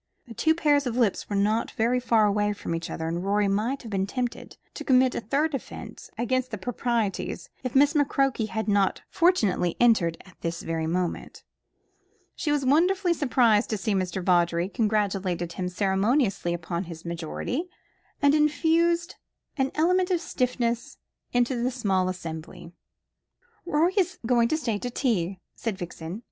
[0.27, 3.47] The two pairs of lips were not very far away from each other, and Rorie
[3.47, 8.47] might have been tempted to commit a third offence against the proprieties, if Miss McCroke
[8.47, 11.43] had not fortunately entered at this very moment.
[12.35, 14.23] She was wonderfully surprised at seeing Mr.
[14.25, 17.69] Vawdrey, congratulated him ceremoniously upon his majority,
[18.23, 19.17] and infused
[19.55, 20.97] an element of stiffness
[21.31, 22.71] into the small assembly.
[23.67, 26.19] "Rorie is going to stay to tea," said Vixen.